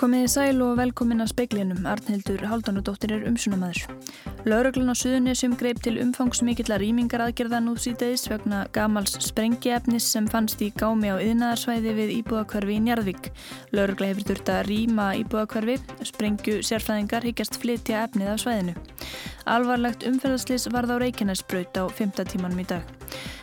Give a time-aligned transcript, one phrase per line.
[0.00, 3.90] Komiði sæl og velkomin að speiklinum, Arnhildur Haldunadóttir er umsunamæður.
[4.48, 10.64] Lauraglun á Suðunisjum greip til umfangsmikilla rýmingar aðgerða nú síðdeis vegna gamals sprengiefnis sem fannst
[10.64, 13.30] í gámi á yðnaðarsvæði við Íbúðakverfi í Njarðvík.
[13.76, 15.78] Lauragla hefur þurft að rýma Íbúðakverfi,
[16.08, 18.76] sprengju sérfræðingar higgjast flytja efnið af svæðinu.
[19.44, 22.22] Alvarlegt umferðarslis varð á Reykjanesbraut á 5.
[22.32, 23.01] tímanum í dag.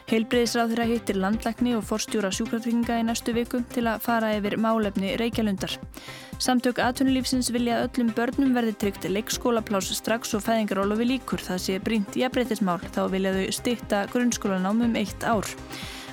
[0.10, 5.12] Heilbreyðisráð þeirra hittir landlækni og forstjóra sjúkratrygginga í næstu viku til að fara yfir málefni
[5.22, 5.76] Reykjalundar.
[6.42, 11.44] Samtök atvinnulífsins vilja að öllum börnum verði tryggt leikskólaplás strax og fæðingarólofi líkur.
[11.46, 12.80] Það sé brínt í aðbreytismál.
[12.90, 15.46] Þá vilja þau styrta grunnskólanám um eitt ár.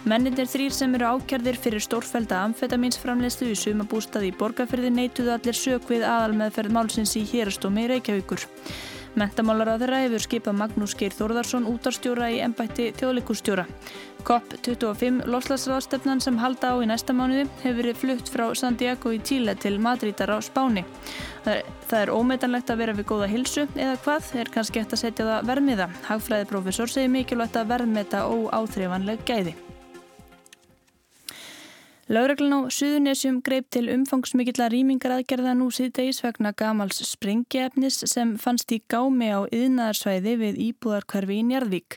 [0.07, 5.89] Mennindir þrýr sem eru ákjærðir fyrir stórfælda amfetaminsframlegslu í sumabústaði í borgarferði neituðu allir sög
[5.89, 8.45] við aðal meðferð málsins í hérastómi Reykjavíkur.
[9.17, 13.65] Mentamálar á þeirra hefur skipað Magnús Geir Þórðarsson útarstjóra í ennbætti þjóðleikustjóra.
[14.27, 19.55] COP25 loslasráðstefnan sem halda á í næsta mánuði hefur verið flutt frá Santiago í Tíle
[19.57, 20.85] til Madridar á Spáni.
[21.47, 25.31] Það er, ómetanlegt að vera við góða hilsu eða hvað er kannski eftir að setja
[25.31, 25.89] það vermiða.
[26.11, 29.57] Hagfræðiprofessor segir mikilvægt að verðmeta óáþreifanleg gæði.
[32.07, 38.79] Lauraglan á Suðunessjum greip til umfangsmikilla rýmingaraðgerða nú síðdegis vegna gamals sprengiefnis sem fannst í
[38.87, 41.97] gámi á yðnaðarsvæði við íbúðarkvarfi í Njarðvík.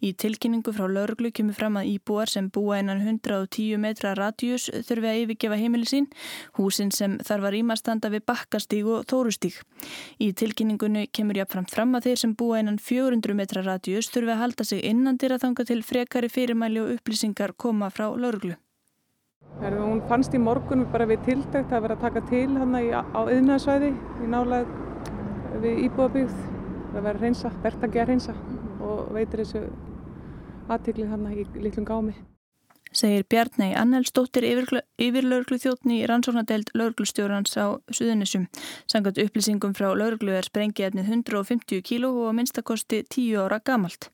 [0.00, 5.12] Í tilkynningu frá lauruglu kemur fram að íbúar sem búa einan 110 metra radjus þurfi
[5.12, 6.08] að yfirgefa heimili sín,
[6.56, 9.60] húsin sem þarf að rýmastanda við bakkastíg og þórustíg.
[10.24, 14.42] Í tilkynningunni kemur jáfnframt fram að þeir sem búa einan 400 metra radjus þurfi að
[14.46, 18.56] halda sig innandir að þanga til frekari fyrirmæli og upplýsingar koma frá lauruglu.
[19.58, 23.90] Hún fannst í morgun bara við tildækt að vera að taka til hann á yðnaðsvæði
[23.92, 24.70] í nálag
[25.60, 26.34] við íbúðabíð.
[26.90, 28.34] Það reynsa, verðt að gera reynsa
[28.82, 29.64] og veitir þessu
[30.70, 32.14] aðtiklið hann í litlum gámi.
[32.90, 38.48] Segir Bjarnægi Annelsdóttir yfirlaurglu þjóttni í rannsóknadeild lauruglustjórans á Suðunissum.
[38.90, 44.10] Sangat upplýsingum frá lauruglu er sprengiðefnið 150 kíló og að minnstakosti 10 ára gamalt.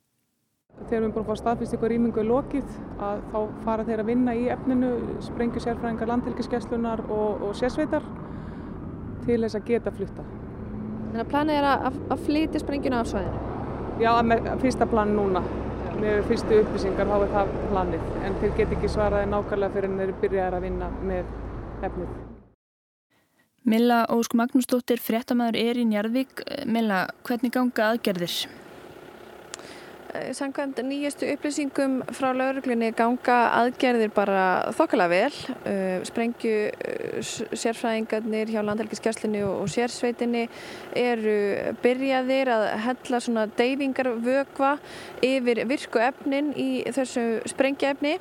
[0.77, 2.73] Þegar við erum búin að fá staðfyrstíku og rýmingu í lokið
[3.03, 4.91] að þá fara þeir að vinna í efninu,
[5.25, 8.05] sprengju sérfræðingar landhelgiskeslunar og, og sérsveitar
[9.25, 10.25] til þess að geta flutta.
[11.07, 13.41] Þannig að planið er að, að flytja sprengjuna af svæðinu?
[14.05, 15.43] Já, með fyrsta plan núna.
[15.97, 20.03] Með fyrstu upplýsingar þá er það planið en þeir get ekki svaraði nákvæmlega fyrir en
[20.03, 21.31] þeir byrjaði að vinna með
[21.89, 22.13] efnið.
[23.67, 26.45] Milla Ósk Magnúsdóttir, fréttamaður er í Njarðvík.
[26.71, 28.37] Milla, hvernig ganga aðgerðir?
[30.37, 35.33] Sankvæmt nýjastu upplýsingum frá lauruglunni ganga aðgerðir bara þokkala vel.
[36.07, 36.55] Sprengju
[37.53, 40.47] sérfræðingarnir hjá landhelgiskesslinu og sérsveitinni
[40.97, 44.73] eru byrjaðir að hella svona deyfingarvögva
[45.27, 48.17] yfir virku efnin í þessu sprengjaefni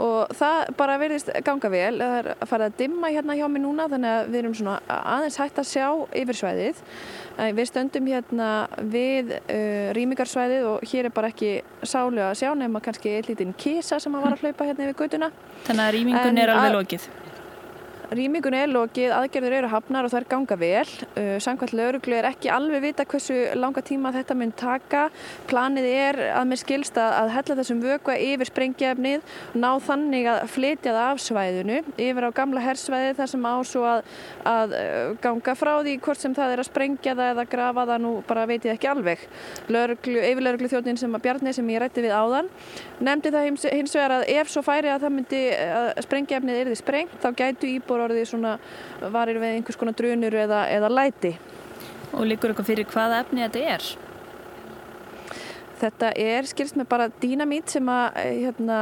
[0.00, 1.94] og það bara verðist ganga vel.
[2.00, 4.76] Það er að fara að dimma hérna hjá mig núna þannig að við erum svona
[4.98, 5.88] aðeins hægt að sjá
[6.24, 6.84] yfir svæðið.
[7.40, 8.50] Við stöndum hérna
[8.92, 9.36] við
[9.96, 11.50] rýmingarsvæðið og hér er bara ekki
[11.86, 14.98] sálu að sjá nema kannski eitt lítinn kísa sem að var að hlaupa hérna yfir
[15.04, 15.30] göduna.
[15.66, 17.08] Þannig að rýmingun er alveg lokið?
[18.10, 20.88] Rýmingun er lokið, aðgerður eru hafnar og það er ganga vel.
[21.14, 25.02] Uh, Sankvæmt lauruglu er ekki alveg vita hversu langa tíma þetta mun taka.
[25.46, 29.22] Planið er að mér skilst að hella þessum vökva yfir sprengjefnið,
[29.54, 33.84] ná þannig að flytja það af svæðinu yfir á gamla hersvæði þar sem á svo
[33.86, 34.02] að,
[34.56, 34.74] að
[35.22, 38.48] ganga frá því hvort sem það er að sprengja það eða grafa það nú bara
[38.50, 39.22] veit ég ekki alveg.
[39.70, 42.50] Lauruglu, yfirlauruglu þjóðnin sem að Bjarni sem ég rætti við áðan
[43.00, 46.02] nefndi það hins, vegar að ef svo færi að það myndi að
[48.00, 48.58] íbúr orðið svona
[49.12, 51.34] varir við einhvers konar drunur eða, eða læti.
[52.16, 53.90] Og líkur eitthvað fyrir hvaða efni þetta er?
[55.80, 58.80] Þetta er skilst með bara dýnamít sem að hérna,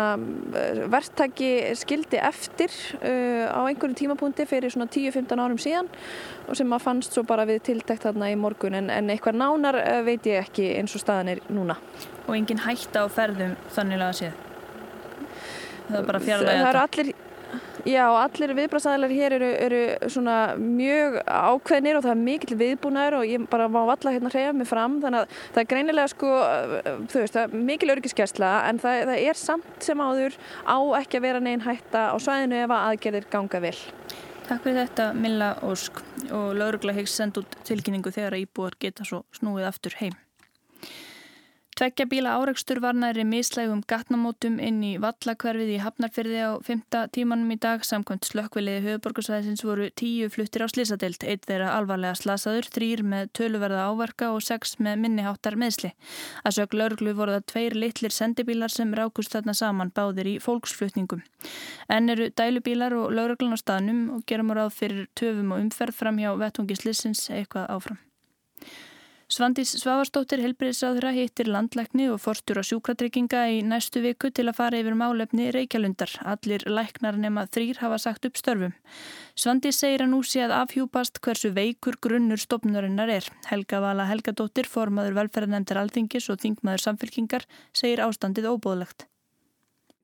[0.91, 5.93] verktaki skildi eftir uh, á einhverjum tímapunkti fyrir svona 10-15 árum síðan
[6.49, 9.79] og sem að fannst svo bara við tiltækt þarna í morgun en, en eitthvað nánar
[9.79, 11.79] uh, veit ég ekki eins og staðan er núna.
[12.27, 14.45] Og engin hætta á ferðum þannig að séð?
[15.87, 17.28] Það er bara fjarlæg þetta?
[17.89, 23.17] Það Já, allir viðbrastæðilar hér eru, eru svona mjög ákveðnir og það er mikill viðbúnaður
[23.17, 26.35] og ég bara má alla hérna hreyja mig fram þannig að það er greinilega sko,
[27.09, 27.41] þú veist,
[27.71, 30.37] mikil örgiskesla en það, það er samt sem áður
[30.69, 33.77] á ekki að vera negin hætta á svæðinu ef að aðgerðir ganga vel.
[34.49, 39.25] Takk fyrir þetta Milla Ósk og laurugla hegst send út tilkynningu þegar íbúar geta svo
[39.41, 40.17] snúið aftur heim.
[41.79, 47.53] Tveggja bíla áreikstur var næri mislægum gatnamótum inn í vallakverfið í Hafnarfyrði á fymta tímanum
[47.55, 47.85] í dag.
[47.87, 51.23] Samkvæmt slökkviliði höfuborgarsvæðisins voru tíu fluttir á slisadeild.
[51.23, 55.93] Eitt þeirra alvarlega slasaður, þrýr með töluverða áverka og sex með minniháttar meðsli.
[56.43, 61.23] Að sög laurglu voru það tveir litlir sendibílar sem rákust þarna saman báðir í fólksflutningum.
[61.87, 66.19] En eru dælubílar og laurglun á staðnum og gerum ráð fyrir töfum og umferð fram
[66.19, 68.03] hjá vettungislissins eitthvað áfram.
[69.29, 74.79] Svandís Svavarstóttir helbriðsráðura hittir landlækni og forstur á sjúkratrygginga í næstu viku til að fara
[74.81, 76.15] yfir málefni Reykjalundar.
[76.25, 78.73] Allir læknar nema þrýr hafa sagt upp störfum.
[79.37, 83.29] Svandís segir að nú sé að afhjúpast hversu veikur grunnur stopnurinnar er.
[83.51, 87.45] Helga Vala Helgadóttir, formaður velferðanemndar alþingis og þingmaður samfélkingar,
[87.77, 89.05] segir ástandið óbóðlegt.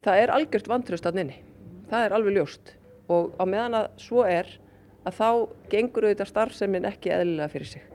[0.04, 1.40] Það er algjört vantröst að nynni.
[1.88, 2.76] Það er alveg ljóst
[3.08, 4.52] og á meðan að svo er
[5.08, 5.28] að þá
[5.72, 7.93] gengur auðvitað starfseminn ekki eðlilega fyrir sig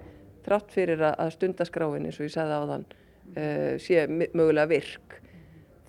[0.50, 5.20] þrátt fyrir að stundaskráin eins og ég sagði á þann uh, sé mögulega virk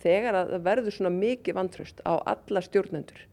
[0.04, 3.26] þegar að það verður svona mikið vantröst á alla stjórnendur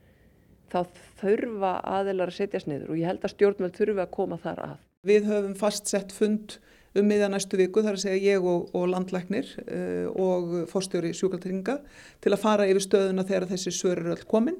[0.71, 0.79] þá
[1.21, 4.79] þurfa aðeinar að setjast niður og ég held að stjórnveld þurfa að koma þar að.
[5.07, 6.57] Við höfum fastsett fund
[6.97, 11.77] um miðan næstu viku þar að segja ég og, og landlæknir uh, og fórstjóri sjúkaltringa
[12.23, 14.57] til að fara yfir stöðuna þegar þessi svör eru öll komin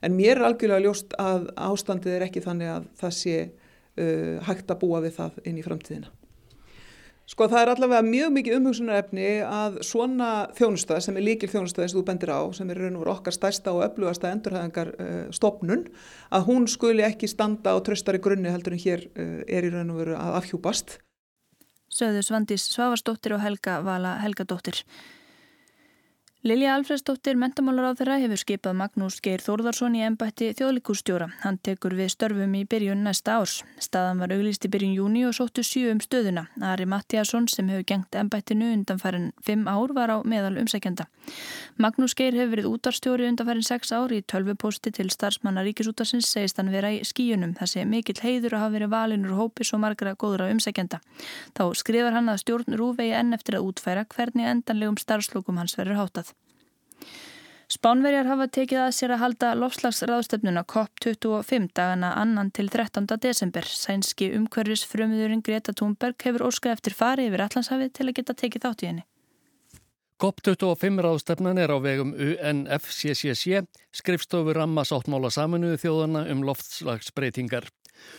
[0.00, 3.36] en mér er algjörlega ljóst að ástandið er ekki þannig að það sé
[3.98, 6.10] uh, hægt að búa við það inn í framtíðina.
[7.30, 11.92] Sko það er allavega mjög mikið umhugsunarefni að svona þjónustað sem er líkil þjónustað eins
[11.94, 15.84] og þú bendir á sem er raun og okkar stærsta og öflugasta endurhæðingar uh, stopnun
[16.34, 19.94] að hún skuli ekki standa á tröstari grunni heldur en hér uh, er í raun
[19.94, 20.96] og veru að afhjúpast.
[21.90, 24.82] Söðu Svandís Svavarsdóttir og Helga Vala Helgadóttir.
[26.42, 31.26] Lilja Alfredsdóttir, mentamálar á þeirra, hefur skipað Magnús Geir Þórðarsson í ennbætti þjóðlikúrstjóra.
[31.42, 33.58] Hann tekur við störfum í byrjun næsta árs.
[33.76, 36.46] Staðan var auglist í byrjun júni og sóttu sjö um stöðuna.
[36.64, 41.10] Ari Mattiasson, sem hefur gengt ennbættinu undanfærin fimm ár, var á meðal umsækjanda.
[41.76, 46.72] Magnús Geir hefur verið útarstjóri undanfærin sex ár í tölvuposti til starfsmanna ríkisútarsins, segist hann
[46.72, 47.52] vera í skíunum.
[47.60, 51.04] Það sé mikill heiður að hafa verið valinur hópis og margra góðra umsækjanda.
[51.52, 56.00] Þá skrifar hann að stjórn rúvegi enn eftir að útfæra hvernig endanlegum starfslokum hans verður
[56.00, 56.29] hátað.
[57.70, 63.06] Spánverjar hafa tekið að sér að halda lofslagsraðstöfnuna COP25 dagana annan til 13.
[63.22, 63.62] desember.
[63.62, 68.66] Sænski umhverfis frömiðurinn Greta Thunberg hefur óskað eftir fari yfir Allandshafið til að geta tekið
[68.66, 69.06] þátt í henni.
[70.20, 73.62] COP25 ráðstefnan er á vegum UNFCCC,
[73.94, 77.70] skrifstofur ramma sáttmála saminuðu þjóðana um loftslagsbreytingar.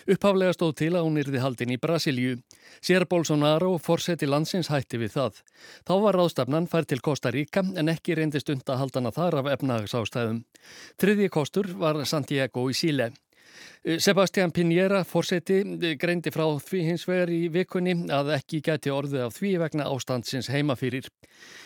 [0.10, 2.38] Upphaflega stóð til að hún yrði haldin í Brasilju.
[2.82, 5.42] Sér Bolsonaro fórseti landsins hætti við það.
[5.88, 10.44] Þá var ráðstafnan fær til Costa Rica en ekki reyndist undan haldana þar af efnagsástæðum.
[10.98, 13.12] Triði kostur var Santiago í Síle.
[13.84, 18.94] Eh, Sebastian Pinera, fórseti, eh, greindi frá því hins vegar í vikunni að ekki gæti
[18.94, 21.10] orðið af því vegna ástandsins heimafyrir.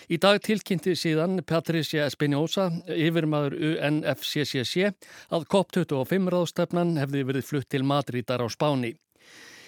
[0.09, 4.93] Í dag tilkynnti síðan Patricia Espinosa, yfirmaður UNFCCC,
[5.31, 8.95] að COP25 ráðstefnan hefði verið flutt til Madridar á Spáni.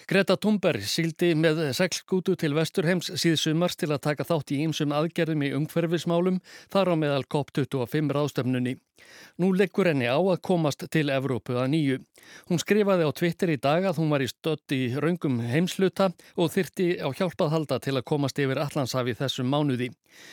[0.08, 5.42] Greta Thunberg síldi með seglskútu til Vesturheims síðsumars til að taka þátt í ýmsum aðgerðum
[5.44, 6.38] í umhverfismálum
[6.72, 8.72] þar á meðal COP25 ráðstöfnunni.
[9.36, 11.98] Nú leggur henni á að komast til Evrópu að nýju.
[12.48, 16.08] Hún skrifaði á Twitter í dag að hún var í stödd í raungum heimsluta
[16.40, 19.90] og þyrti á hjálpað halda til að komast yfir Allandshafi þessum mánuði.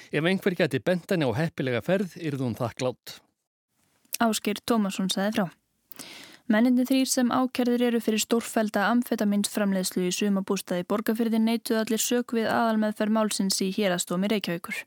[0.07, 3.17] Ef einhver geti bentan á heppilega ferð, yrðu hún þakklátt.
[4.23, 5.51] Áskir Tómasson segði frá.
[6.45, 12.51] Menninni þrýr sem ákerðir eru fyrir stórfælda amfetaminsframleðslu í sumabústaði borgarfyrði neituð allir sök við
[12.53, 14.83] aðalmeðferð málsins í hérastómi Reykjavíkur.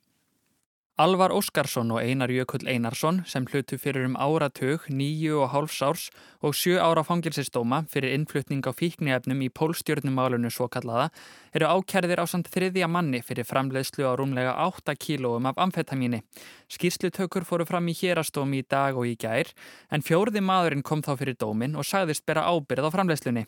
[0.98, 6.08] Alvar Óskarsson og Einar Jökull Einarsson sem hlutu fyrir um áratug, nýju og hálfs árs
[6.42, 11.12] og sjö ára fangilsistóma fyrir innflutning á fíknefnum í pólstjórnumálunu svo kallaða
[11.54, 16.24] eru ákjærðir á samt þriðja manni fyrir framleiðslu á rúmlega 8 kílóum af amfetamíni.
[16.66, 19.54] Skýrslutökur fóru fram í hérastómi í dag og í gær
[19.94, 23.46] en fjórði maðurinn kom þá fyrir dómin og sagðist bera ábyrð á framleiðslunni.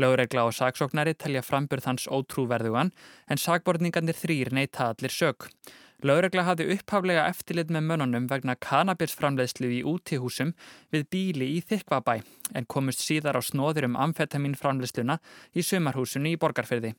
[0.00, 2.96] Lögregla og saksóknari telja frambyrð hans ótrúverðugan
[3.28, 5.52] en sagborningarnir þrýr neyta allir sök.
[6.04, 10.52] Lauregla hafði upphaflega eftirlit með mönnunum vegna kannabisframleiðslu í útihúsum
[10.92, 12.18] við bíli í Þykvabæ
[12.52, 15.16] en komust síðar á snóðir um amfetaminframleiðsluna
[15.56, 16.92] í sumarhúsinu í Borgarferði.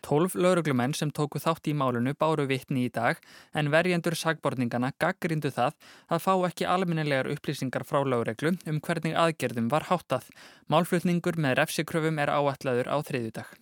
[0.00, 3.18] Tólf lauruglumenn sem tóku þátt í málunu báru vittni í dag
[3.52, 5.74] en verjendur sagborningana gaggrindu það
[6.08, 10.30] að fá ekki alminnilegar upplýsingar frá laureglu um hvernig aðgerðum var háttað.
[10.70, 13.52] Málflutningur með refsikröfum er áætlaður á þriðjudag.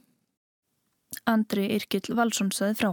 [1.26, 2.92] Andri Irkill Valsson saði frá.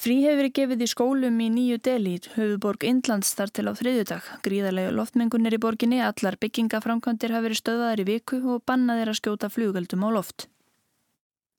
[0.00, 4.28] Frí hefur verið gefið í skólum í nýju deli höfuborg Indlands þar til á þriðjudag.
[4.46, 9.50] Gríðarlegu loftmengunir í borginni, allar byggingaframkvæmdir hafi verið stöðaðar í viku og bannaðir að skjóta
[9.52, 10.46] flugöldum á loft.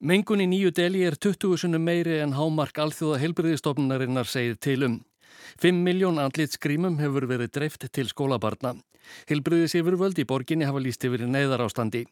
[0.02, 4.98] Mengun í nýju deli er 20 sunum meiri en hámark alþjóða heilbriðistofnunarinnar segið til um.
[5.62, 8.76] 5 miljón andlit skrýmum hefur verið dreift til skólabarna.
[9.28, 12.04] Hilbriðis yfirvöld í borginni hafa líst yfir neðar ástandi.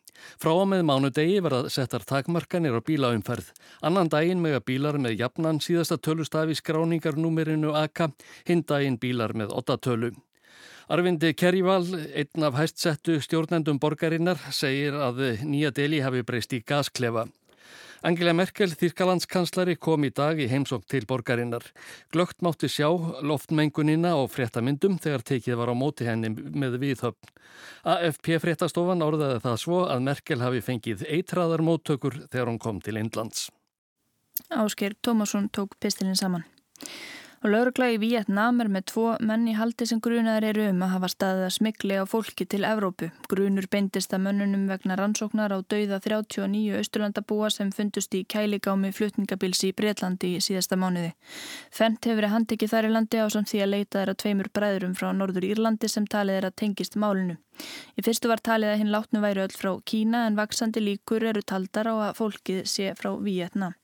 [0.43, 3.53] Frá og með mánudegi verða settar takmarkanir á bílaumferð.
[3.87, 8.11] Annan daginn mega bílar með jafnan síðasta tölustafi skráningarnúmerinu AK,
[8.49, 10.13] hinn daginn bílar með 8 tölu.
[10.91, 11.85] Arvindi Kerrival,
[12.19, 17.29] einn af hæstsettu stjórnendum borgarinnar, segir að nýja deli hafi breyst í gasklefa.
[18.01, 21.67] Angela Merkel, Þýrkalandskanslari, kom í dag í heimsókn til borgarinnar.
[22.15, 22.89] Glögt mátti sjá
[23.21, 27.33] loftmengunina og fréttamyndum þegar tekið var á móti henni með viðhöfn.
[27.85, 32.97] AFP fréttastofan orðaði það svo að Merkel hafi fengið eitraðar móttökur þegar hún kom til
[33.03, 33.51] Indlands.
[34.49, 36.47] Ásker Tómasson tók pistilinn saman.
[37.41, 40.91] Og laurugla í Vietnám er með tvo menn í haldi sem grunaður eru um að
[40.93, 43.09] hafa staðið að smikli á fólki til Evrópu.
[43.33, 49.65] Grunur beindist að mönnunum vegna rannsóknar á dauða 39 austurlandabúa sem fundust í kæligámi flutningabils
[49.65, 51.15] í Breitlandi í síðasta mánuði.
[51.73, 54.97] Fendt hefur verið handikið þar í landi á samt því að leita að tveimur bræðurum
[55.01, 57.41] frá Norður Írlandi sem talið er að tengist málinu.
[57.97, 61.41] Í fyrstu var talið að hinn látnu væri öll frá Kína en vaksandi líkur eru
[61.41, 63.80] taldar á að fólkið sé frá Vietnám.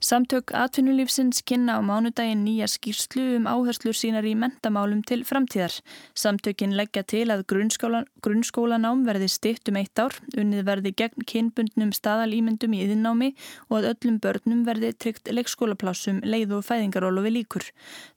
[0.00, 5.74] Samtök atvinnulífsins kynna á mánudaginn nýja skýrslu um áherslur sínar í mentamálum til framtíðar.
[6.16, 11.92] Samtökin leggja til að grunnskóla, grunnskólanám verði stitt um eitt ár, unnið verði gegn kynbundnum
[11.92, 13.32] staðalýmyndum í yðinnámi
[13.68, 17.68] og að öllum börnum verði tryggt leikskólaplásum leið og fæðingarólu líkur.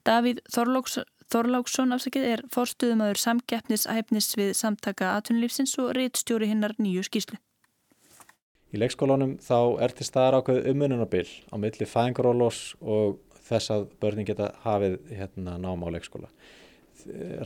[0.08, 7.44] Davíð Þorlóks, Þorláksson afsakið er forstuðumadur samkeppnishæfnis við samtaka atvinnulífsins og reittstjóri hinnar nýju skýrslu.
[8.74, 14.26] Í leikskólanum þá er til staðar ákveð umununabil á milli fæðingarólós og þess að börnin
[14.26, 16.30] geta hafið hérna, náma á leikskóla.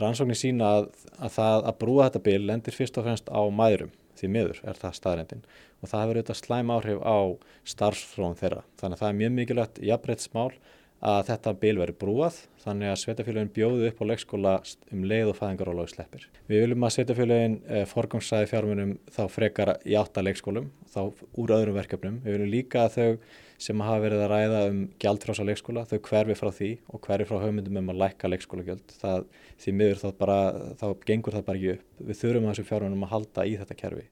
[0.01, 0.87] Rannsóknir sína að,
[1.19, 4.79] að það að brúa þetta bil lendir fyrst og fremst á mæðurum því miður er
[4.79, 5.45] það staðrendin
[5.79, 7.17] og það hefur auðvitað slæm áhrif á
[7.73, 8.63] starfsfróðum þeirra.
[8.79, 10.49] Þannig að það er mjög mikilvægt jafnbrettsmál
[10.99, 14.53] að þetta bil veri brúað þannig að sveitafélagin bjóðu upp á leikskóla
[14.91, 16.25] um leið og fæðingarólaug sleppir.
[16.51, 21.01] Við viljum að sveitafélagin eh, forgangsæði fjármunum þá frekar í átta leikskólum, þá
[21.39, 22.19] úr öðrum verkefnum.
[22.25, 26.37] Við viljum líka að þau sem hafa verið að ræða um gjaldfrása leikskóla, þau hverfi
[26.39, 28.95] frá því og hverfi frá haugmyndum um að lækka leikskólagjöld.
[29.59, 30.39] Því miður þá, bara,
[30.79, 31.91] þá gengur það bara ekki upp.
[32.11, 34.07] Við þurfum að þessu fjármunum að halda í þetta kerfi.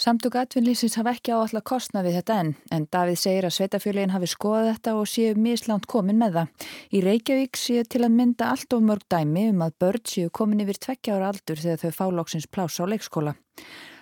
[0.00, 4.30] Samtök atvinnlýsins hafa ekki áallega kostna við þetta enn, en Davíð segir að sveitafjölinn hafi
[4.32, 6.70] skoðað þetta og séu mislánt komin með það.
[6.96, 10.64] Í Reykjavík séu til að mynda allt of mörg dæmi um að börn séu komin
[10.64, 13.36] yfir tvekkja ára aldur þegar þau fálóksins plása á leikskóla.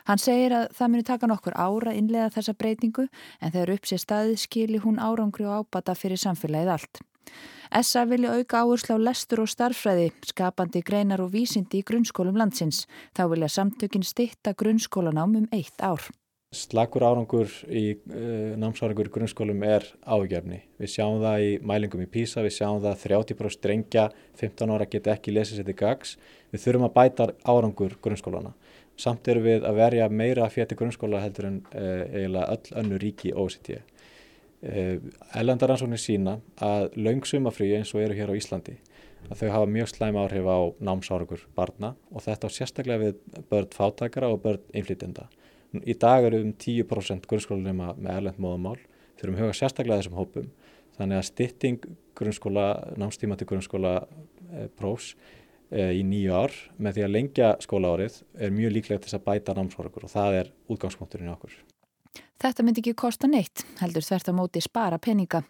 [0.07, 3.09] Hann segir að það muni taka nokkur ára innlega þessa breytingu
[3.43, 7.02] en þegar upp sé staðið skili hún árangri og ábata fyrir samfélagið allt.
[7.68, 12.87] SA vilja auka áherslu á lestur og starfræði, skapandi greinar og vísindi í grunnskólum landsins.
[13.12, 16.00] Þá vilja samtökin stitta grunnskólanám um eitt ár.
[16.49, 20.62] Slakur árangur í uh, námsárangur í grunnskólum er áhugjefni.
[20.80, 24.06] Við sjáum það í mælingum í PISA, við sjáum það 30% drengja
[24.40, 26.14] 15 ára geta ekki lesið sér til gags.
[26.49, 28.54] Við þurfum að bæta árangur grunnskólana.
[28.97, 33.37] Samt eru við að verja meira fjætti grunnskóla heldur en uh, eiginlega öll önnu ríki
[33.37, 33.75] OCT.
[34.60, 38.74] Ellendaransóknir sína að laungsumafrí eins og eru hér á Íslandi
[39.28, 43.70] að þau hafa mjög slæm áhrif á námsáragur barna og þetta á sérstaklega við börn
[43.74, 45.28] fátækara og börn innflytjenda.
[45.84, 48.78] Í dag eru um 10% grunnskólanema með erlend móðamál,
[49.20, 50.50] þurfum huga sérstaklega þessum hópum
[50.96, 51.88] þannig að stytting
[52.18, 55.12] grunnskóla, námstíma til grunnskóla e, prófs
[55.70, 59.26] e, í nýju ár með því að lengja skólaárið er mjög líklega til þess að
[59.28, 61.54] bæta námsáragur og það er útgangspunkturinn okkur.
[62.38, 65.40] Þetta myndi ekki kosta neitt, heldur þvert á móti spara peninga.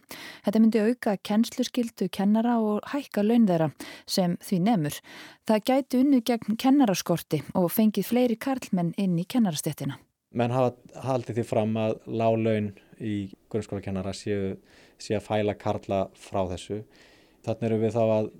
[0.41, 3.67] Þetta myndi auka kennsluskildu kennara og hækka laun þeirra
[4.09, 4.95] sem því nefnur.
[5.45, 9.99] Það gæti unnu gegn kennaraskorti og fengið fleiri karlmenn inn í kennarastettina.
[10.33, 10.73] Menn hafa
[11.05, 13.13] haldið því fram að lálaun í
[13.53, 14.55] grunnskólakennara séu,
[14.97, 16.79] séu að fæla karla frá þessu.
[17.45, 18.31] Þannig eru við þá að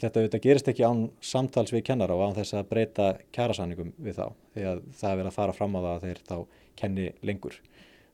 [0.00, 4.22] þetta, þetta gerist ekki án samtals við kennara og án þess að breyta kjærasanningum við
[4.22, 4.26] þá.
[4.56, 6.36] Því að það er verið að fara fram á það að þeir þá
[6.80, 7.60] kenni lengur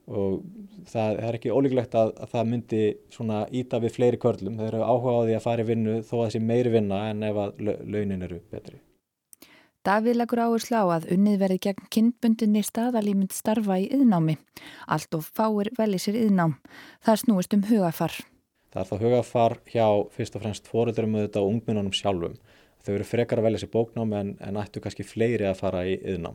[0.06, 0.42] og
[0.86, 4.58] það er ekki ólíklegt að, að það myndi svona íta við fleiri körlum.
[4.60, 7.24] Þeir eru áhuga á því að fara í vinnu þó að þessi meiri vinna en
[7.26, 8.78] ef að launin eru betri.
[9.86, 14.34] Davíð leggur áherslu á að unnið verði gegn kynbundinni staðalímynd starfa í yðnámi.
[14.90, 16.56] Allt of fáir velir sér yðnám.
[17.06, 18.16] Það snúist um hugafar.
[18.74, 19.86] Það er þá hugafar hjá
[20.16, 22.34] fyrst og fremst fóröldurum auðvitað og ungminnunum sjálfum.
[22.82, 25.94] Þau eru frekar að velja sér bóknám en, en ættu kannski fleiri að fara í
[26.02, 26.34] yðnám.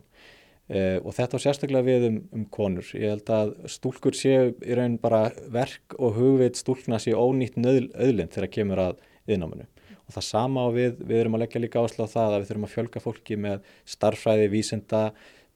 [0.71, 2.87] Uh, og þetta á sérstaklega við um, um konur.
[2.95, 8.31] Ég held að stúlkur séu í raun bara verk og hugveit stúlkna séu ónýtt öðlind
[8.31, 9.67] þegar kemur að yðnáminu.
[10.07, 12.49] Og það sama og við, við erum að leggja líka ásla á það að við
[12.49, 15.01] þurfum að fjölga fólki með starfræði, vísenda,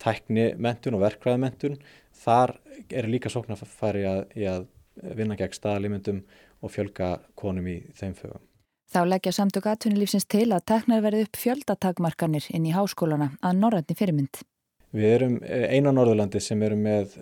[0.04, 1.78] tækni mentun og verkvæði mentun
[2.26, 2.58] þar
[2.90, 4.68] er líka sóknarfæri að, að
[5.16, 6.20] vinna gegn staðalímyndum
[6.64, 8.44] og fjölga konum í þeim fögum.
[8.92, 13.98] Þá leggja samtök aðtunilífsins til að teknar verði upp fjöldatakmarkanir inn í háskólana að norrætni
[13.98, 14.44] fyrirmynd.
[14.96, 17.18] Við erum eh, eina Norðurlandi sem eru með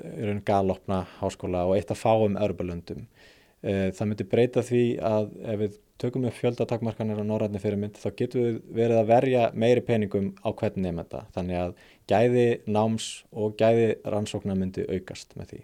[0.46, 3.08] galopna háskóla og eitt að fáum örbalöndum.
[3.64, 8.10] Eh, það myndi breyta því að ef við tökum upp fjöldatakmarkanir á norrætni fyrirmynd þá
[8.20, 11.26] getum við verið að verja meiri peningum á hvern nefnda.
[11.36, 11.76] Þannig að
[12.12, 15.62] gæði náms og gæði rannsóknar myndi aukast með því.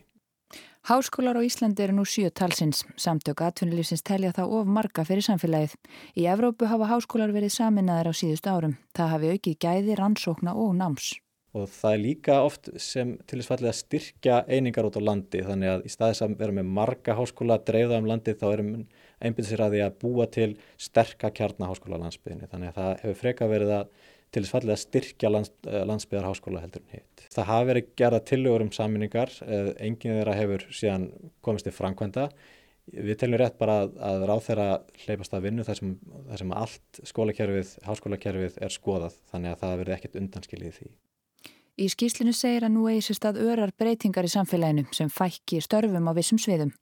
[0.90, 2.86] Háskólar á Íslandi eru nú sjö talsins.
[2.98, 5.76] Samtök atvinnulífsins telja þá of marga fyrir samfélagið.
[6.16, 8.80] Í Evrópu hafa háskólar verið saminnaðar á síðust árum.
[8.96, 11.18] Það hafi aukið gæði, rannsókna og náms.
[11.58, 15.42] Og það er líka oft sem til þess fallið að styrkja einingar út á landi.
[15.48, 18.70] Þannig að í staðis að vera með marga háskóla dreifða um landi þá erum
[19.20, 22.52] einbindið sér að því að búa til sterka kjarnaháskóla landsbyðinni.
[22.52, 23.90] Þannig að það hefur freka verið að
[24.30, 27.26] til þess fallið að styrkja lands, eh, landsbyðarháskóla heldur en hitt.
[27.34, 31.10] Það hafi verið gerða tillögur um saminningar, eh, enginn þeirra hefur síðan
[31.42, 32.30] komist til framkvæmda.
[32.90, 34.70] Við teljum rétt bara að, að ráð þeirra
[35.06, 39.78] hleypast að vinnu þar sem, þar sem allt skólakerfið, háskólakerfið er skoðað þannig að það
[39.84, 40.90] verið ekkert undanskilið því.
[41.80, 46.10] Í skýslinu segir að nú eigi sér stað örar breytingar í samfélaginu sem fækki störfum
[46.10, 46.74] á vissum sviðum.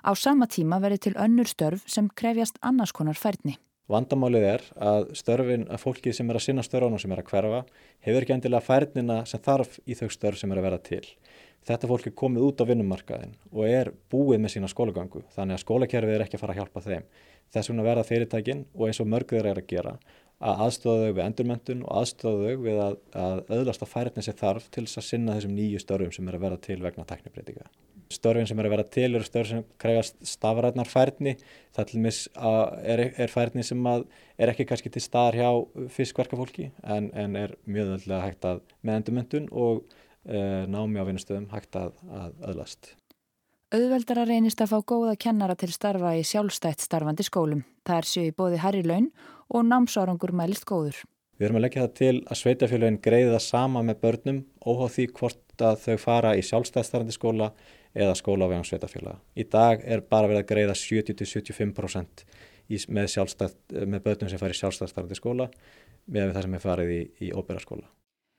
[0.00, 3.58] Á sama tíma verið til önnur störf sem krefjast annars konar færni.
[3.92, 7.60] Vandamálið er að störfin, að fólkið sem er að sinna störfunum sem er að hverfa,
[8.04, 11.04] hefur ekki endilega færnina sem þarf í þau störf sem er að vera til.
[11.68, 15.64] Þetta fólk er komið út á vinnumarkaðin og er búið með sína skólagöngu, þannig að
[15.66, 17.08] skólakerfið er ekki að fara að hjálpa þeim.
[17.52, 19.94] Þess vegna verða fyrirtækin og eins og mörgur er að gera
[20.38, 24.38] að aðstofa þau við endurmöntun og aðstofa þau við að, að öðlast á færni sem
[24.38, 27.70] þarf til þess að sinna þessum nýju störfum sem er að vera til vegna teknibreitinga
[28.12, 31.34] störfin sem er að vera til eru störf sem krefast stafræðnar færni
[31.76, 37.10] það til mis er, er færni sem er ekki kannski til staðar hjá fiskverkafólki en,
[37.12, 39.82] en er mjög öðvöldlega hægt að með endurmyndun og
[40.24, 40.40] e,
[40.70, 42.94] námi á vinnustöðum hægt að, að öðlast.
[43.68, 47.66] Auðveldara reynist að fá góða kennara til starfa í sjálfstætt starfandi skólum.
[47.84, 49.10] Það er séu í bóði herri laun
[49.48, 51.02] og námsárangur mælist góður.
[51.38, 55.04] Við erum að leggja það til að sveitafélagin greiði það sama með börnum óháð því
[55.18, 57.52] hvort að þau fara í sjálfstæðstarfandi skóla
[57.94, 59.20] eða skóla á vegum sveitafélaga.
[59.38, 62.24] Í dag er bara verið að greiða 70-75%
[62.90, 63.14] með,
[63.86, 65.46] með börnum sem fær í sjálfstæðstarfandi skóla
[66.10, 67.86] með það sem er farið í, í óberaskóla.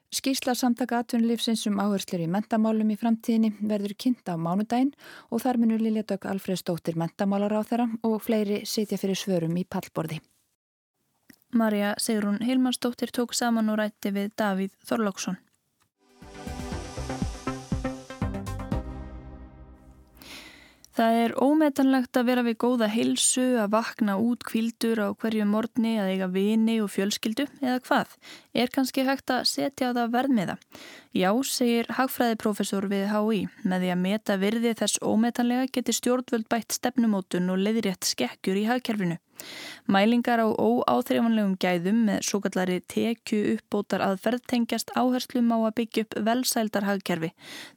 [0.10, 4.90] Skísla samtaka atvinnulífsins um áherslur í mentamálum í framtíðinni verður kynnt á mánudaginn
[5.30, 9.68] og þar munur Lilja Dögg Alfredsdóttir mentamálar á þeirra og fleiri sitja fyrir svörum í
[9.70, 10.18] pallborði.
[11.52, 15.40] Marja Sigrun Hilmarsdóttir tók saman og rætti við Davíð Þorlóksson.
[21.00, 25.94] Það er ómetanlegt að vera við góða heilsu, að vakna út kvildur á hverju morgni,
[25.96, 28.18] að eiga vini og fjölskyldu eða hvað.
[28.52, 30.58] Er kannski hægt að setja á það verðmiða?
[31.16, 33.40] Já, segir hagfræðiprofessor við HÍ.
[33.64, 38.68] Með því að meta virði þess ómetanlega getur stjórnvöld bætt stefnumótun og leiðrétt skekkjur í
[38.68, 39.22] hagkerfinu.
[39.90, 46.06] Mælingar á óáþreifanlegum gæðum með svo kallari tekju uppbótar aðferð tengjast áherslum á að byggja
[46.06, 47.32] upp velsældarhagkerfi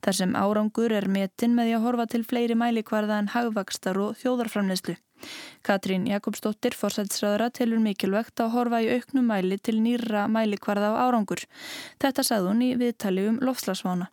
[0.05, 4.19] þar sem árangur er metin með því að horfa til fleiri mælikvarða en hagvakstar og
[4.21, 4.99] þjóðarframleyslu.
[5.63, 11.45] Katrín Jakobsdóttir, forsætsræðara, tilur mikilvægt að horfa í auknum mæli til nýra mælikvarða á árangur.
[12.03, 14.11] Þetta sagði hún í viðtali um lofslagsvána.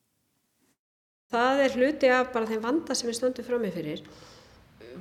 [1.33, 4.05] Það er hluti af bara þeim vanda sem við stöndum fram með fyrir.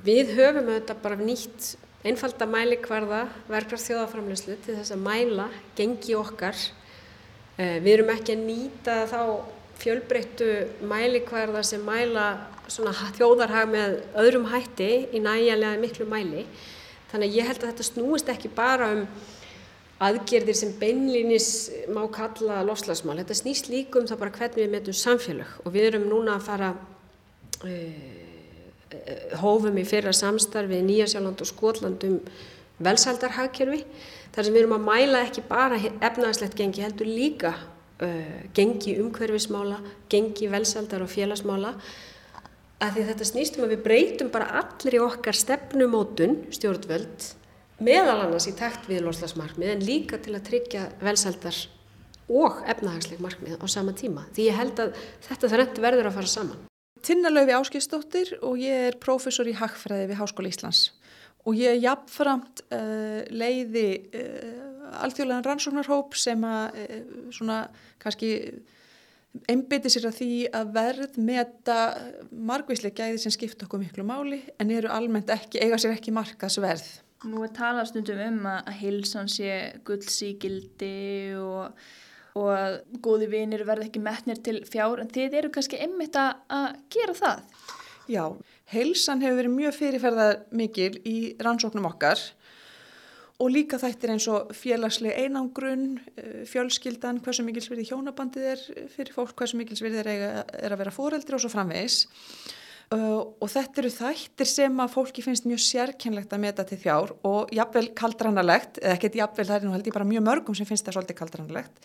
[0.05, 1.69] Við höfum auðvitað bara nýtt
[2.07, 6.55] einfalda mælikvarða verklar þjóðaframleyslu til þess að mæla gengi okkar.
[7.59, 9.21] Eh, við erum ekki að nýta þá
[9.79, 10.51] fjölbreyttu
[10.87, 12.29] mælikvarða sem mæla
[12.69, 16.45] þjóðarhag með öðrum hætti í næjanlega miklu mæli.
[17.11, 19.03] Þannig að ég held að þetta snúist ekki bara um
[19.99, 21.49] aðgerðir sem beinlýnis
[21.91, 23.17] má kalla lofslagsmál.
[23.19, 26.45] Þetta snýst líka um það bara hvernig við metum samfélag og við erum núna að
[26.47, 26.69] fara
[27.65, 28.18] uh,
[29.41, 32.19] hófum í fyrra samstarfi í Nýjasjáland og Skotland um
[32.83, 33.83] velsaldarhagkerfi
[34.33, 39.81] þar sem við erum að mæla ekki bara efnagslegt gengi heldur líka uh, gengi umhverfismála,
[40.11, 41.73] gengi velsaldar og félagsmála
[42.79, 47.27] að því þetta snýstum að við breytum bara allir í okkar stefnumótun stjórnvöld
[47.83, 51.59] meðal annars í takt við loslasmarkmið en líka til að tryggja velsaldar
[52.29, 54.97] og efnahagsleg markmið á sama tíma því ég held að
[55.27, 56.65] þetta þrennt verður að fara saman.
[57.05, 60.89] Tinnalöfi Áskistóttir og ég er prófessor í Hagfræði við Háskóla Íslands.
[61.47, 66.99] Og ég er jafnframt uh, leiði uh, alþjóðlegan rannsóknarhóp sem að uh,
[67.35, 67.61] svona
[68.01, 68.33] kannski
[69.49, 71.77] einbytti sér að því að verð meta
[72.33, 76.89] margvíslega gæði sem skipta okkur miklu máli en eru almennt ekki, eiga sér ekki markaðsverð.
[77.29, 79.55] Nú er talað stundum um að hilsan sé
[79.87, 81.75] gullsíkildi og,
[82.39, 86.79] og að góði vinir verði ekki metnir til fjár en þið eru kannski einmitt að
[86.93, 87.45] gera það.
[88.09, 88.23] Já,
[88.73, 92.21] hilsan hefur verið mjög fyrirferðar mikil í rannsóknum okkar
[93.39, 99.35] og líka þættir eins og félagsleg einangrun, eh, fjölskyldan, hversu mikilsverði hjónabandið er fyrir fólk,
[99.39, 100.09] hversu mikilsverði er,
[100.51, 102.01] er að vera fóreldri og svo framvegis.
[102.89, 107.11] Uh, og þetta eru þættir sem að fólki finnst mjög sérkennlegt að meta til þjár
[107.29, 110.65] og jafnvel kaldranalegt, eða ekkert jafnvel það er nú held ég bara mjög mörgum sem
[110.65, 111.83] finnst það svolítið kaldranalegt,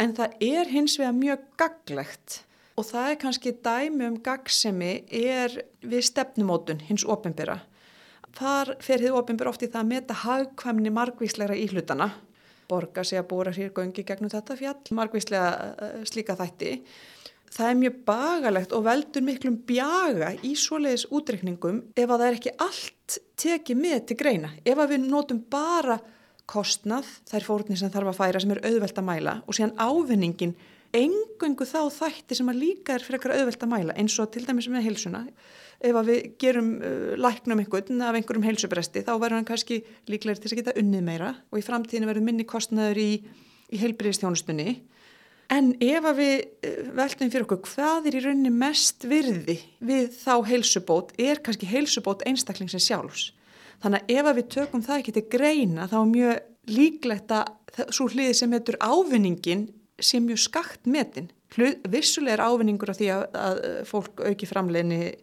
[0.00, 2.40] en það er hins vegar mjög gaglegt
[2.80, 7.58] og það er kannski dæmi um gagsemi er við stefnumótun hins ofinbyrra.
[8.38, 12.12] Þar fer þið ofinbyrra oft í það að meta hagkvæmni margvísleira íhlutana,
[12.70, 16.76] borga sig að búra hér göngi gegnum þetta fjall, margvíslega uh, slíka þætti
[17.50, 22.38] það er mjög bagalegt og veldur miklum bjaga í svoleiðis útreikningum ef að það er
[22.38, 24.52] ekki allt tekið með til greina.
[24.62, 25.98] Ef að við notum bara
[26.50, 30.54] kostnað, þær fórunni sem þarf að færa sem er auðvelt að mæla og síðan ávinningin
[30.96, 34.66] engungu þá þætti sem að líka er frekar auðvelt að mæla eins og til dæmis
[34.70, 35.24] með heilsuna.
[35.80, 39.78] Ef að við gerum uh, læknum einhvern af einhverjum heilsubresti þá verður hann kannski
[40.10, 43.10] líklegir til að geta unnið meira og í framtíðinu verður minni kostnaður í,
[43.70, 44.74] í heilbriðstjónustunni
[45.50, 50.46] En ef við eh, veltum fyrir okkur hvað er í rauninni mest virði við þá
[50.46, 53.24] heilsubót er kannski heilsubót einstaklingsins sjálfs.
[53.80, 58.08] Þannig að ef við tökum það ekki til greina þá er mjög líklegt að svo
[58.12, 59.68] hliði sem heitur ávinningin
[60.00, 61.30] sé mjög skakt metin.
[61.90, 65.14] Vissulega er ávinningur af því að, að fólk auki framleginni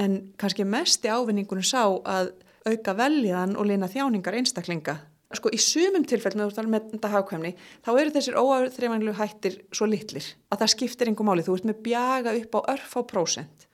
[0.00, 4.98] en kannski mest er ávinningunum sá að auka veljan og leina þjáningar einstaklinga
[5.38, 7.52] sko í sumum talar með þetta hafkvæmni,
[7.84, 11.80] þá eru þessir óaðþreifanlu hættir svo litlir að það skiptir einhver máli, þú ert með
[11.88, 13.66] bjaga upp á örf á prósent.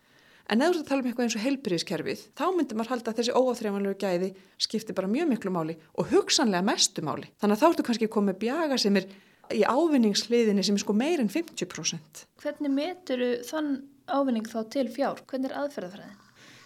[0.50, 3.34] En eða þú tala um eitthvað eins og heilbyrðiskerfið, þá myndir maður halda að þessi
[3.38, 7.28] óaðþreifanlu gæði skiptir bara mjög miklu máli og hugsanlega mestu máli.
[7.38, 9.06] Þannig að þá ertu kannski komið bjaga sem er
[9.54, 12.24] í ávinningsliðinni sem er sko meir en 50%.
[12.42, 13.76] Hvernig metur þann
[14.10, 15.22] ávinning þá til fjár?
[15.30, 16.18] Hvernig er aðferðafræðin?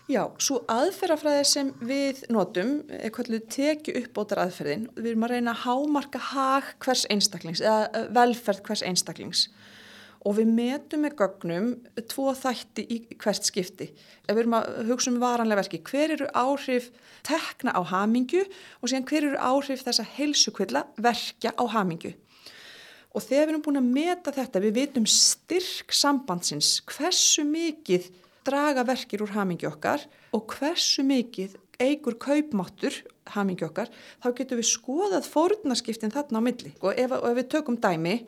[0.04, 4.90] Já, svo aðferðafræði sem við notum er hvernig tekju uppbótar aðferðin.
[4.98, 9.46] Við erum að reyna að hámarka hag hvers einstaklings eða eh, velferð hvers einstaklings
[10.24, 11.70] og við metum með gögnum
[12.08, 13.90] tvo þætti í hvert skipti.
[14.24, 16.90] Ef við erum að hugsa um varanlega verki, hver eru áhrif
[17.26, 18.44] tekna á hamingju
[18.80, 22.14] og síðan hver eru áhrif þessa heilsukvilla verkja á hamingju.
[23.14, 28.08] Og þegar við erum búin að meta þetta, við vitum styrk sambandsins, hversu mikið
[28.44, 30.02] draga verkir úr hamingi okkar
[30.34, 32.96] og hversu mikið eigur kaupmáttur
[33.34, 33.88] hamingi okkar,
[34.22, 36.74] þá getum við skoðað fórunarskiptin þarna á milli.
[36.82, 38.18] Og ef, og ef við tökum dæmi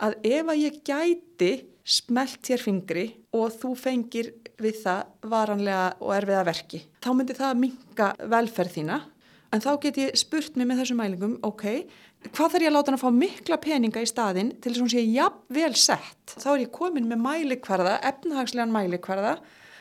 [0.00, 1.50] að ef að ég gæti
[1.84, 7.64] smelt þér fingri og þú fengir við það varanlega og erfiða verki, þá myndir það
[7.64, 9.00] minka velferð þína.
[9.50, 11.64] En þá get ég spurt mig með þessum mælingum, ok,
[12.28, 14.84] hvað þarf ég að láta hann að fá mikla peninga í staðin til þess að
[14.84, 16.34] hún sé jafn vel sett?
[16.36, 19.32] Þá er ég komin með mælikvarða efnahagslegan mælikvarða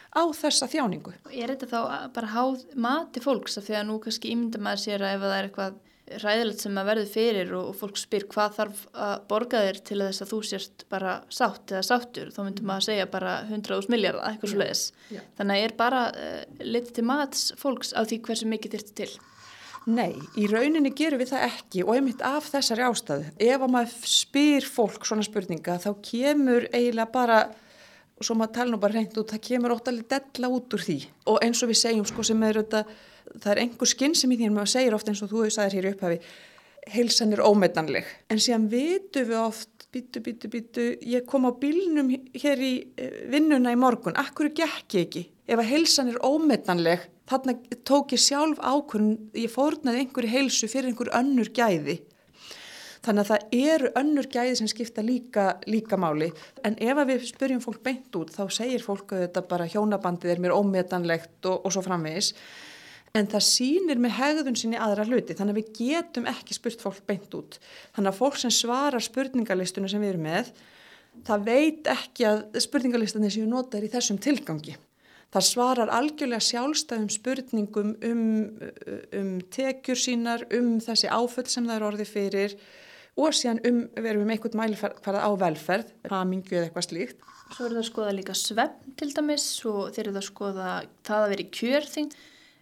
[0.09, 1.13] á þessa þjáningu.
[1.29, 3.59] Er þetta þá bara háð mati fólks?
[3.61, 5.77] Af því að nú kannski ímynda maður sér að ef það er eitthvað
[6.23, 10.23] ræðilegt sem að verður fyrir og fólk spyr hvað þarf að borga þér til þess
[10.25, 14.29] að þú sérst bara sátt eða sáttur þá myndum maður að segja bara 100.000 miljardar
[14.31, 14.85] eitthvað svo leiðis.
[15.39, 19.11] Þannig að er bara uh, litið til mats fólks á því hversu mikið þurfti til.
[19.89, 23.29] Nei, í rauninni gerum við það ekki og einmitt af þessari ástæðu.
[23.39, 27.39] Ef að maður spyr fólk svona spurninga þá kemur eiginlega bara,
[28.19, 30.97] og svo maður tala nú bara reynd út, það kemur óttalega della út úr því.
[31.31, 32.83] Og eins og við segjum sko sem er þetta,
[33.35, 35.77] það er einhver skinn sem í því að maður segir ofta eins og þú sagðið
[35.77, 36.19] hér upphafi,
[36.93, 38.07] heilsan er ómetanleg.
[38.31, 43.23] En síðan vitum við oft, býtu, býtu, býtu, ég kom á bílnum hér í eh,
[43.31, 45.25] vinnuna í morgun, akkur gekk ég ekki?
[45.49, 50.91] Ef að heilsan er ómetanleg, þarna tók ég sjálf ákvörn, ég fórnaði einhverju heilsu fyrir
[50.91, 51.99] einhver önnur gæði.
[52.99, 56.33] Þannig að það eru önnur gæði sem skipta líka, líka máli.
[56.67, 60.41] En ef við spyrjum fólk beint út þá segir fólk að þetta bara hjónabandið er
[60.43, 62.33] mér ómetanlegt og, og svo framvegis.
[63.17, 66.99] En það sýnir með hegðun sinni aðra hluti þannig að við getum ekki spurt fólk
[67.09, 67.57] beint út.
[67.95, 70.51] Þannig að fólk sem svarar spurningalistunum sem við erum með
[71.27, 74.75] það veit ekki að spurningalistunni séu notaður í þessum tilgangi.
[75.29, 78.21] Það svarar algjörlega sjálfstæðum spurningum um,
[79.13, 82.55] um tekjur sínar, um þessi áföll sem það eru orðið fyrir
[83.19, 87.21] og síðan um, við með einhvern mælifærað á velferð, hamingju eða eitthvað slíkt.
[87.49, 90.73] Svo eru það að skoða líka svefn til dæmis og þeir eru það að skoða
[91.05, 92.11] það að vera í kjörþing.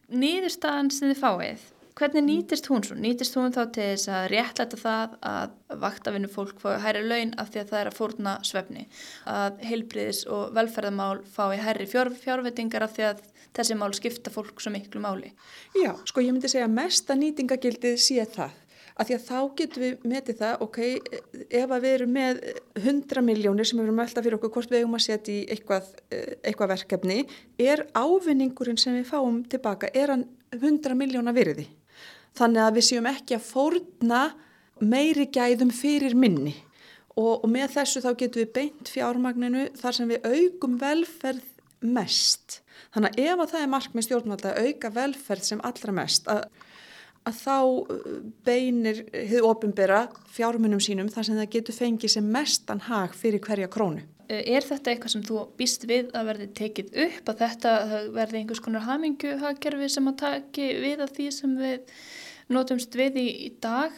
[0.08, 1.66] Nýðurstaðan sem þið fáið,
[1.98, 2.94] Hvernig nýtist hún svo?
[3.02, 7.50] Nýtist hún þá til þess að réttlæta það að vaktavinnu fólk fái hæri laun af
[7.50, 8.84] því að það er að fórna svefni,
[9.34, 13.26] að heilbriðis og velferðamál fái hæri fjár, fjárvettingar af því að
[13.58, 15.34] þessi mál skipta fólk svo miklu máli?
[15.74, 18.54] Já, sko ég myndi segja að mesta nýtingagildið sé það
[18.98, 20.80] að því að þá getum við metið það, ok,
[21.48, 22.40] ef að við erum með
[22.82, 25.90] 100 miljónir sem við erum alltaf fyrir okkur hvort við eigum að setja í eitthvað,
[26.42, 27.18] eitthvað verkefni,
[27.62, 31.68] er ávinningurinn sem við fáum tilbaka, er hann 100 miljóna virði.
[32.38, 34.22] Þannig að við séum ekki að fórna
[34.82, 36.54] meiri gæðum fyrir minni
[37.18, 41.46] og, og með þessu þá getum við beint fjármagninu þar sem við augum velferð
[41.82, 42.62] mest.
[42.94, 46.46] Þannig að ef að það er markmið stjórnvalda að auka velferð sem allra mest, að
[47.28, 52.84] að þá uh, beinir hefur ofinbera fjármunum sínum þar sem það getur fengið sem mestan
[52.88, 54.06] hag fyrir hverja krónu.
[54.28, 57.74] Uh, er þetta eitthvað sem þú býst við að verði tekið upp að þetta
[58.16, 62.00] verði einhvers konar hamingu hagkerfi sem að taki við af því sem við
[62.54, 63.94] notumst við í, í dag?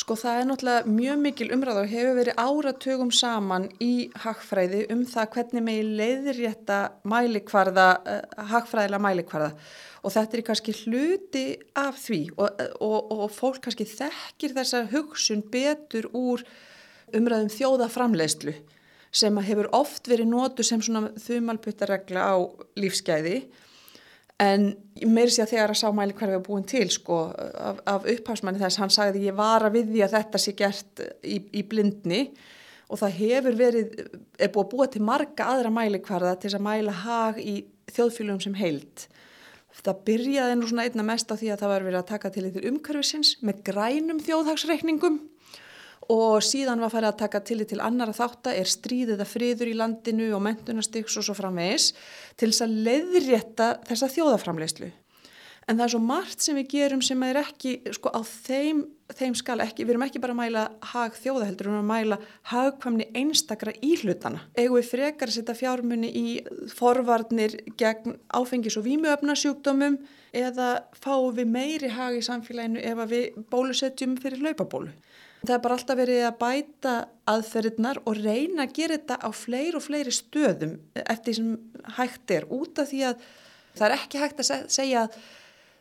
[0.00, 5.04] Sko það er náttúrulega mjög mikil umræð og hefur verið áratugum saman í hagfræði um
[5.08, 9.50] það hvernig megi leiðrétta mælikvarða, uh, hagfræðilega mælikvarða
[10.00, 11.44] og þetta er kannski hluti
[11.76, 16.44] af því og, og, og fólk kannski þekkir þessa hugsun betur úr
[17.16, 18.54] umræðum þjóðaframleyslu
[19.10, 22.36] sem hefur oft verið nótu sem svona þumalputtaregla á
[22.78, 23.42] lífsgæði
[24.40, 24.70] en
[25.04, 28.62] meiri sé að þegar að sá mæli hverju við búin til sko af, af upphásmanni
[28.62, 32.22] þess hann sagði ég var að við því að þetta sé gert í, í blindni.
[32.90, 33.90] Og það hefur verið,
[34.34, 37.60] er búið að búa til marga aðra mæli hverða til að mæla hag í
[37.94, 39.06] þjóðfélagum sem heilt
[39.80, 42.46] Það byrjaði nú svona einna mest á því að það var verið að taka til
[42.48, 45.20] yfir umhverfisins með grænum þjóðhagsreikningum
[46.10, 49.76] og síðan var farið að taka til til annara þáttar er stríðið að friður í
[49.78, 51.92] landinu og mentunastyks og svo framvegis
[52.36, 54.90] til þess að leiðrétta þessa þjóðaframleyslu
[55.70, 58.82] en það er svo margt sem við gerum sem er ekki sko á þeim,
[59.14, 62.18] þeim skala ekki, við erum ekki bara að mæla hag þjóðaheldur, við erum að mæla
[62.50, 64.42] hagkvæmni einstakra íhlutana.
[64.58, 66.24] Egu við frekar að setja fjármunni í
[66.74, 70.00] forvarnir gegn áfengis og vímuöfnasjúkdómum
[70.40, 74.90] eða fáum við meiri hag í samfélaginu ef við bólusetjum fyrir laupabólu.
[75.40, 76.94] Það er bara alltaf verið að bæta
[77.32, 82.34] aðferðirnar og reyna að gera þetta á fleiri og fleiri stöðum eftir því sem hægt
[82.36, 83.22] er út af því að
[83.78, 85.16] það er ekki hægt að segja að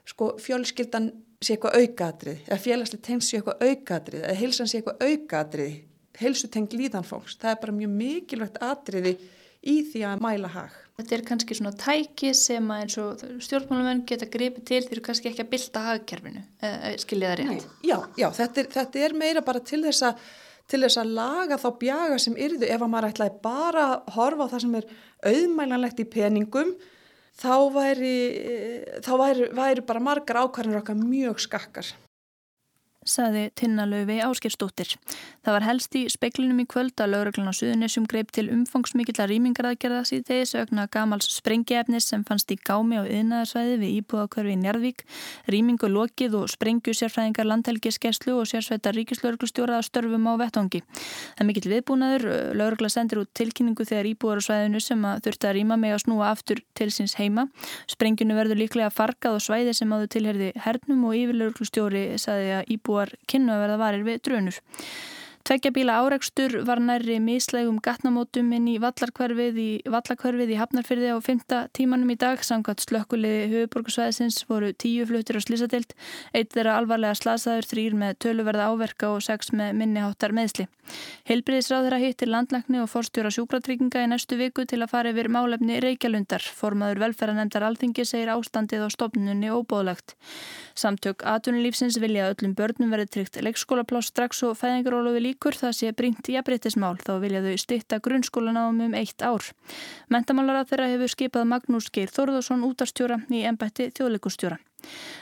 [0.09, 1.11] sko fjölskyldan
[1.43, 5.77] sé eitthvað aukaðrið eða félagslega tengst sé eitthvað aukaðrið eða heilsan sé eitthvað aukaðrið
[6.19, 9.13] heilsutengt líðanfólks, það er bara mjög mikilvægt atriði
[9.67, 10.75] í því að mæla hag.
[10.99, 15.03] Þetta er kannski svona tæki sem að eins og stjórnmálamenn geta gripið til því þú
[15.07, 16.43] kannski ekki að bylta hagkerfinu,
[17.03, 17.49] skiljið það rétt?
[17.55, 20.29] Nei, já, já, þetta er, þetta er meira bara til þess að
[20.69, 24.45] til þess að laga þá bjaga sem yrðu ef að maður ætlaði bara að horfa
[24.45, 24.89] á það sem er
[25.31, 26.75] auðmælanlegt í peningum
[27.39, 28.17] þá væri,
[29.05, 31.89] þá væri, væri bara margar ákvarðanir okkar mjög skakkar
[33.07, 34.97] saði Tinnalöfi Áskeirsdóttir.
[35.45, 40.01] Það var helst í speiklinum í kvöld að lauruglan á Suðunessum greip til umfangsmikilla rýmingaraðgerða
[40.09, 45.05] síðdeis aukna gamals sprengiefnis sem fannst í gámi á yðnaðarsvæði við íbúðakörfi í Njarðvík,
[45.47, 50.83] rýmingu lokið og sprengju sérfræðingar landhelgiskeslu og sérsveita ríkislauruglustjóra að störfum á vettongi.
[50.83, 52.27] Það er mikill viðbúnaður,
[52.59, 56.03] laurugla sendir út tilkynningu þegar íbúar á svæðinu sem að þurfti að rýma með að
[56.03, 57.47] snúa aftur til síns heima.
[57.89, 62.88] Sprengjunu verður líklega fargað og svæði sem áður tilherði hernum og yfirlauruglustjóri saði að íbúar
[62.89, 64.55] íbúar kynnu að verða varir við drönur.
[65.49, 71.63] Tveggja bíla áreikstur var nærri mislegum gatnamótum inn í vallarkverfið í, í Hafnarfyrði á fymta
[71.73, 72.43] tímanum í dag.
[72.45, 75.95] Samkvæmt slökkuliði höfuborgarsvæðisins voru tíu fluttir á slísadeild,
[76.37, 80.67] eitt þeirra alvarlega slasaður, þrýr með töluverða áverka og sex með minniháttar meðsli.
[81.29, 85.81] Heilbriðisráður að hittir landlækni og forstjóra sjúkratrygginga í næstu viku til að fara yfir málefni
[85.81, 86.45] Reykjalundar.
[86.45, 90.15] Formaður velferðanemdar alþingi segir ástandið á stopnunni óbóðlegt.
[90.77, 95.89] Samtök atunulífsins vilja öllum börnum verið tryggt leikskólapláss strax og fæðingaróluði lík ykkur það sé
[95.95, 99.45] bringt í aðbreytismál þá vilja þau stitta grunnskólanáum um eitt ár.
[100.11, 104.57] Mentamálar að þeirra hefur skipað Magnús Geir Þorðarsson útastjóra í ennbætti þjóðleikustjóra.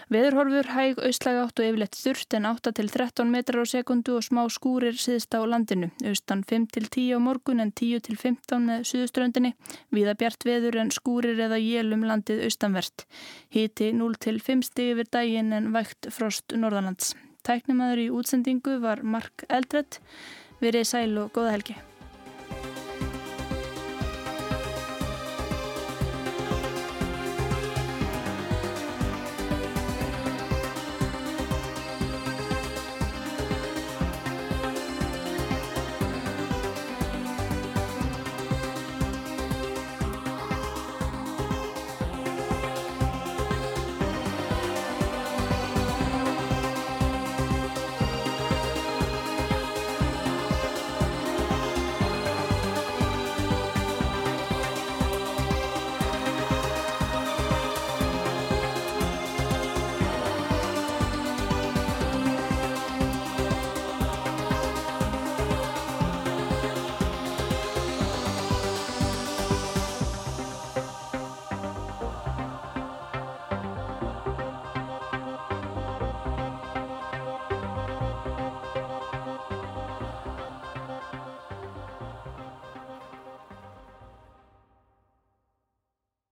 [0.09, 4.97] Veðurhorfur hæg austlæg átt og yfirleitt þurft en 8-13 metrar á sekundu og smá skúrir
[4.97, 5.91] síðst á landinu.
[6.01, 9.53] Austan 5-10 á morgun en 10-15 með suðuströndinni.
[9.93, 13.05] Víða bjart veður en skúrir eða jélum landið austanvert.
[13.53, 17.13] Hiti 0-5 stig yfir daginn en vægt frost norðanlands.
[17.47, 20.01] Tæknimaður í útsendingu var Mark Eldredd.
[20.59, 21.77] Verið sæl og góða helgi.